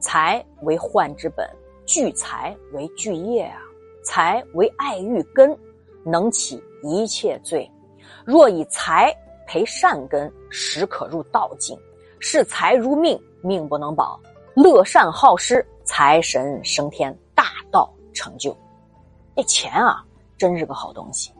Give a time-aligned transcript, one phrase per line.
[0.00, 1.48] 财为患之本，
[1.84, 3.58] 聚财为聚业啊。
[4.04, 5.56] 财为爱欲根，
[6.04, 7.70] 能起一切罪。
[8.24, 9.14] 若以财
[9.46, 11.78] 培善根，实可入道境。
[12.20, 14.18] 视财如命，命不能保。
[14.54, 18.56] 乐善好施，财神升天，大道成就。
[19.36, 20.04] 这钱啊，
[20.36, 21.32] 真是个好东西，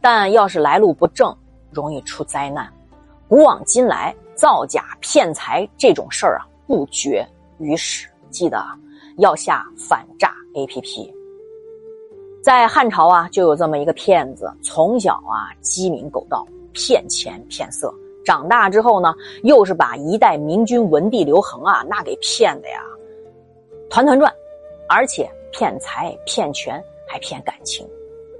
[0.00, 1.36] 但要是来路不正，
[1.70, 2.72] 容易出灾难。
[3.28, 7.26] 古往今来，造假骗财这种事儿啊，不绝
[7.58, 8.08] 于是。
[8.30, 8.66] 记得
[9.18, 11.08] 要下反诈 APP。
[12.42, 17.94] 在汉朝啊，就有这么一个骗子，从小啊鸡鸣狗盗，骗钱骗色。
[18.24, 19.14] 长大之后呢，
[19.44, 22.82] 又是把一代明君文帝刘恒啊，那给骗的呀，
[23.88, 24.34] 团团转，
[24.88, 27.88] 而且骗财骗权还骗感情。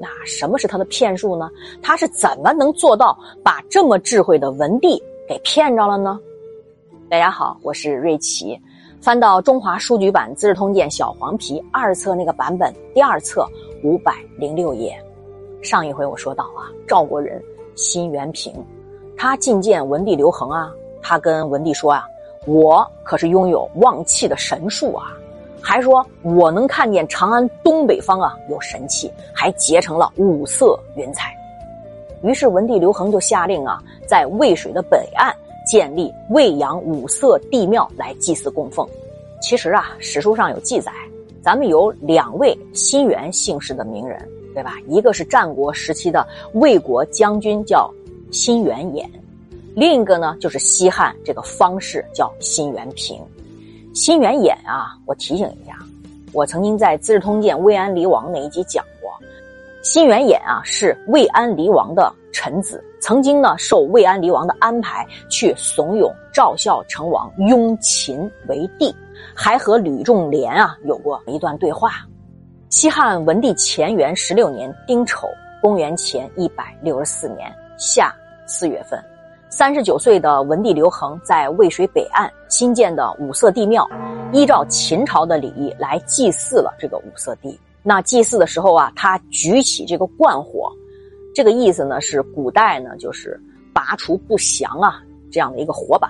[0.01, 1.49] 那什么是他的骗术呢？
[1.80, 6.19] 他是怎么能做到把这么智慧的文帝给骗着了呢？
[7.09, 8.60] 大家好，我是瑞奇。
[9.05, 13.46] 翻到中华书局版《资治通鉴》小黄皮二册那个版本第二册
[13.83, 14.99] 五百零六页，
[15.61, 17.38] 上一回我说到啊，赵国人
[17.74, 18.51] 辛元平，
[19.15, 22.07] 他觐见文帝刘恒啊，他跟文帝说啊，
[22.46, 25.13] 我可是拥有望气的神术啊，
[25.61, 31.37] 还说我能看见长安东北方啊有神气，还结成了五色云彩。
[32.23, 35.30] 于是文帝刘恒就下令啊，在渭水的北岸。
[35.66, 38.87] 建立渭阳五色帝庙来祭祀供奉。
[39.40, 40.93] 其实啊，史书上有记载，
[41.43, 44.76] 咱们有两位新元姓氏的名人，对吧？
[44.88, 47.93] 一个是战国时期的魏国将军，叫
[48.30, 49.04] 辛元衍；
[49.74, 53.21] 另一个呢，就是西汉这个方士，叫辛元平。
[53.93, 55.78] 辛元衍啊，我提醒一下，
[56.32, 58.84] 我曾经在《资治通鉴·魏安离王》那一集讲，
[59.85, 62.82] 辛元衍啊是魏安离王的臣子。
[63.02, 68.19] 曾经呢，受魏安离王的安排去怂恿赵孝成王拥秦
[68.49, 68.97] 为帝，
[69.37, 71.91] 还和吕仲连啊有过一段对话。
[72.71, 75.28] 西汉文帝乾元十六年丁丑，
[75.61, 78.11] 公元前一百六十四年夏
[78.47, 78.99] 四月份，
[79.51, 83.87] 三十九岁的文帝刘恒在渭水北岸新建的五色帝庙，
[84.33, 87.61] 依照秦朝的礼仪来祭祀了这个五色帝。
[87.87, 90.72] 那祭祀的时候啊，他举起这个罐火。
[91.34, 93.39] 这个意思呢，是古代呢，就是
[93.72, 96.09] 拔除不祥啊这样的一个火把。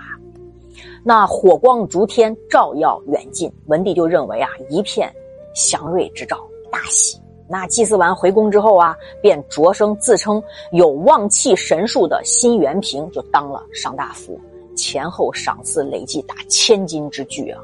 [1.03, 5.13] 那火光烛天，照耀远近，文帝就认为啊，一片
[5.55, 6.39] 祥瑞之兆，
[6.71, 7.19] 大喜。
[7.49, 10.43] 那祭祀完回宫之后啊，便擢升自称
[10.73, 14.41] 有望气神术的辛元平，就当了上大夫，
[14.77, 17.61] 前后赏赐累计达千金之巨啊。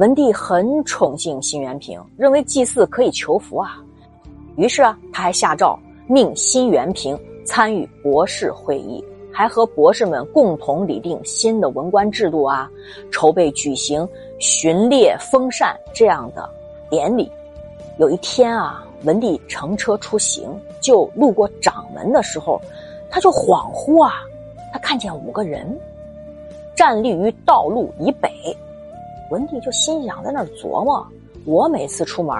[0.00, 3.84] 文帝很宠幸辛元平，认为祭祀可以求福啊，
[4.56, 5.78] 于是啊，他还下诏。
[6.06, 12.66] 命辛元平参与博士会议，还和博士们共同拟定新的文官制度啊，
[13.12, 14.08] 筹备举行
[14.38, 16.48] 巡猎封禅这样的
[16.88, 17.30] 典礼。
[17.98, 20.48] 有一天啊，文帝乘车出行，
[20.80, 22.58] 就路过掌门的时候，
[23.10, 24.22] 他就恍惚啊，
[24.72, 25.78] 他看见五个人
[26.74, 28.30] 站立于道路以北。
[29.30, 31.06] 文帝就心想，在那儿琢磨：
[31.44, 32.36] 我每次出门。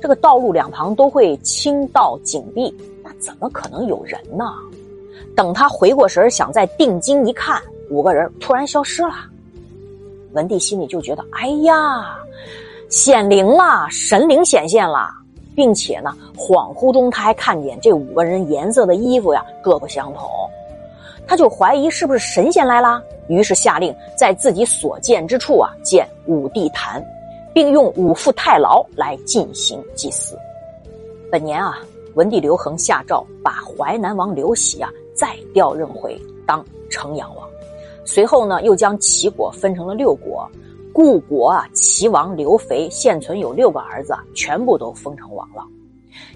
[0.00, 2.74] 这个道路两旁都会清道紧闭，
[3.04, 4.44] 那怎么可能有人呢？
[5.36, 9.14] 等他回过神想再定睛一看，五个人突然消失了。
[10.32, 12.16] 文帝心里就觉得：哎呀，
[12.88, 15.08] 显灵了，神灵显现了，
[15.56, 20.28] 并且呢，恍惚中他还看见这五个人颜色的衣服呀各不相同，
[21.26, 23.02] 他就怀疑是不是神仙来啦。
[23.28, 27.04] 于是下令在自己所见之处啊建五帝坛。
[27.52, 30.38] 并用五副太牢来进行祭祀。
[31.30, 31.80] 本年啊，
[32.14, 36.16] 文帝刘恒下诏把淮南王刘喜啊再调任回
[36.46, 37.48] 当城阳王。
[38.04, 40.48] 随后呢，又将齐国分成了六国，
[40.92, 45.64] 故国啊齐王刘肥现存有六个儿子，全部都封成王了。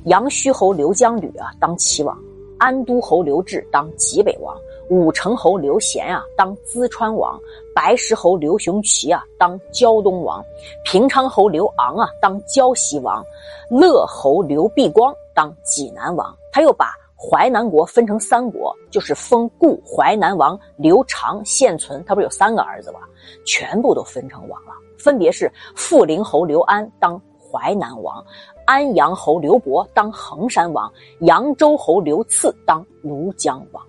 [0.06, 2.16] 阳虚侯刘江吕啊当齐王，
[2.64, 4.56] 安都侯刘志当济北王。
[4.88, 7.38] 武成侯刘贤啊当淄川王，
[7.74, 10.42] 白石侯刘雄奇啊当胶东王，
[10.82, 13.22] 平昌侯刘昂啊当胶西王，
[13.68, 16.34] 乐侯刘必光当济南王。
[16.52, 23.00] 他又把淮南国分成三国，就是封故淮南王刘长现存，他不是有三个儿子吗？
[23.44, 28.24] 全部都分成王了，分别是富陵侯刘安当淮南王，
[28.66, 30.90] 安阳侯刘伯当衡山王，
[31.20, 33.84] 扬州侯刘赐当庐江王。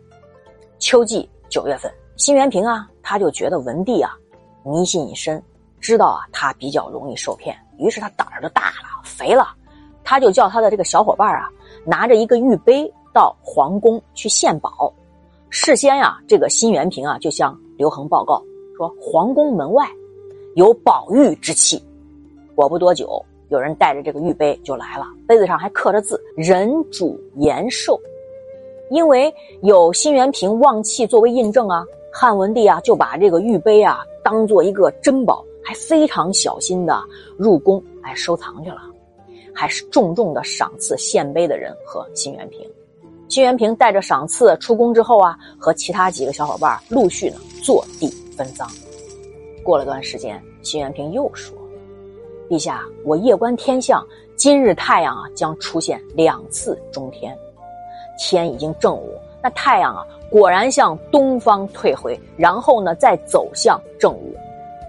[0.80, 4.18] 秋季九月份，辛元平啊，他就觉得文帝啊
[4.63, 5.42] 迷信已深，
[5.80, 9.56] 知道啊他比较容易受骗，于是他胆儿就大了，肥了，
[10.04, 11.50] 他就叫他的这个小伙伴啊，
[11.86, 14.92] 拿着一个玉杯到皇宫去献宝。
[15.50, 18.44] 事先呀，这个辛元平啊就向刘恒报告
[18.75, 19.89] 说，皇宫门外
[20.56, 21.81] 有宝玉之气。
[22.56, 28.00] 果不多久，有人带着这个玉杯就来了，杯子上还刻着字“人主延寿”。
[28.92, 31.83] 因为有辛元平望气作为印证啊，
[32.13, 37.01] 汉文帝啊就把这个玉杯啊当做一个珍宝，还非常小心的
[37.36, 38.81] 入宫来收藏去了，
[39.53, 42.59] 还是重重的赏赐献杯的人和辛元平。
[43.27, 48.07] 辛元平带着赏赐出宫之后啊，和其他几个小伙伴陆续呢坐地
[48.38, 48.69] 分赃。
[49.63, 51.57] 过了段时间，辛元平又说
[52.50, 54.06] ：“陛下，我夜观天象，
[54.36, 57.38] 今日太阳啊将出现两次中天。”
[58.18, 59.13] 天已经正午，
[59.44, 64.33] 那太阳啊，果然向东方退回，然后呢，再走向正午。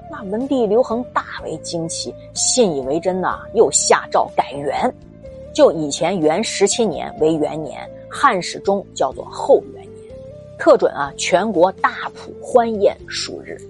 [0.08, 4.94] 那文帝刘恒大为惊奇，信以为真呐，又下诏改元，
[5.52, 10.14] 就以前元十七年为元年，汉史中叫做后元年，
[10.56, 13.61] 特准啊全国大普欢宴数日。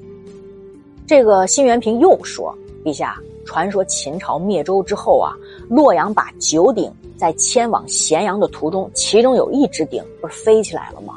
[1.07, 2.55] 这个辛元平又说
[2.85, 5.33] ：“陛下，传说秦朝灭周之后啊，
[5.71, 11.15] 洛阳把九鼎。”在迁往咸阳的途中，其中有一只鼎不是飞起来了吗？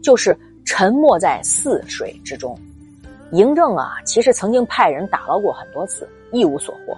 [0.00, 2.56] 就是沉没在泗水之中。
[3.32, 6.96] 嬴政啊，其实曾经派人打捞过很多次，一无所获。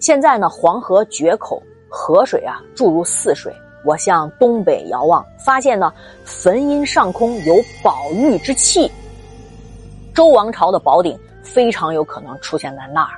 [0.00, 3.54] 现在呢，黄河决口，河水啊注入泗水。
[3.84, 5.92] 我向东北遥望，发现呢，
[6.24, 7.54] 汾阴上空有
[7.84, 8.90] 宝玉之气。
[10.12, 13.10] 周王朝的宝鼎非常有可能出现在那儿。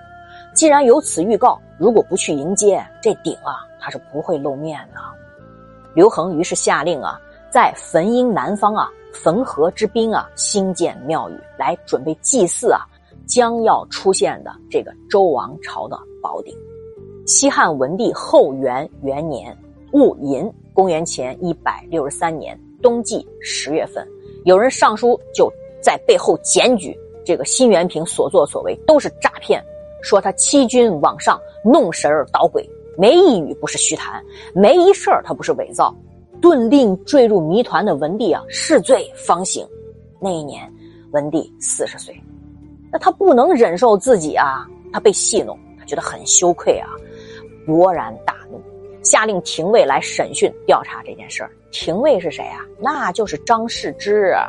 [0.54, 5.00] 既然有此预告，如果不去迎接这鼎啊，他是不会露面的。
[5.94, 7.20] 刘恒于是下令啊，
[7.50, 12.80] 在汾阴南方啊，汾河之滨啊，兴建庙宇，来准备祭祀啊，
[13.26, 16.54] 将要出现的这个周王朝的宝鼎。
[17.26, 19.56] 西汉文帝后元元年
[19.92, 24.06] 戊寅，公元前一百六十三年冬季十月份，
[24.44, 25.50] 有人上书就
[25.82, 29.62] 在背后检举这个辛元平所作所为都是诈骗。
[30.02, 32.68] 说他欺君罔上，弄神儿捣鬼，
[32.98, 34.22] 没一语不是虚谈，
[34.54, 35.94] 没一事儿他不是伪造，
[36.40, 39.66] 顿令坠入谜团的文帝啊，是罪方醒。
[40.20, 40.70] 那一年，
[41.12, 42.14] 文帝四十岁，
[42.92, 46.90] 那他不能忍受自己啊，他被戏弄，他觉得很羞愧啊，
[47.66, 48.60] 勃然大怒，
[49.02, 51.50] 下令廷尉来审讯调查这件事儿。
[51.70, 52.60] 廷尉是谁啊？
[52.78, 54.48] 那就是张世之啊。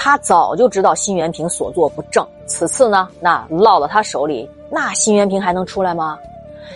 [0.00, 6.18] 他早就知道辛元平所作不正，此次呢，那落到他手里，那辛元平还能出来吗？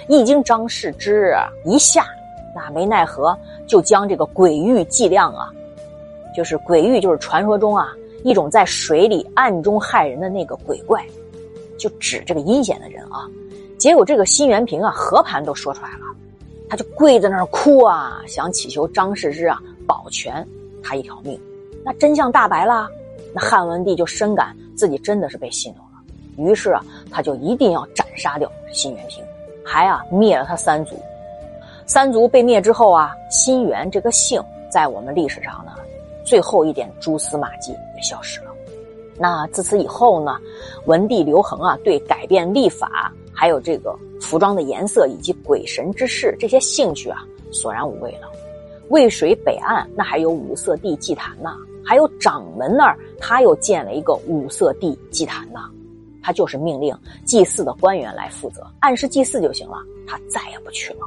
[0.06, 1.34] 一经张世之
[1.64, 2.06] 一下，
[2.54, 3.36] 那没奈何，
[3.66, 5.50] 就将这个鬼域计量啊，
[6.36, 7.88] 就是鬼域，就是传说中啊
[8.22, 11.04] 一种在水里暗中害人的那个鬼怪，
[11.78, 13.26] 就指这个阴险的人啊。
[13.78, 16.04] 结果这个辛元平啊，和盘都说出来了，
[16.68, 20.46] 他就跪在那儿哭啊，想祈求张世之啊保全
[20.82, 21.40] 他一条命。
[21.84, 22.88] 那真相大白了。
[23.34, 26.02] 那汉文帝就深感自己真的是被戏弄了，
[26.36, 29.24] 于是啊，他就一定要斩杀掉辛元平，
[29.64, 30.96] 还啊灭了他三族。
[31.86, 35.72] 三族被灭之后啊，辛元这个姓在我们历史上呢，
[36.24, 38.46] 最后一点蛛丝马迹也消失了。
[39.18, 40.38] 那自此以后呢，
[40.86, 48.30] 文帝刘恒啊，对改变历法，还有这个服装的颜色以及鬼神之事这些兴趣啊，索然无味了。
[48.88, 51.56] 渭水北岸那还有五色地祭坛呢。
[51.84, 55.60] 还有掌门那儿，他又建了一个五色地祭坛呢。
[56.22, 59.78] 他就是命令祭祀的官员来负责，按时祭祀就行了。
[60.06, 61.00] 他再也不去了。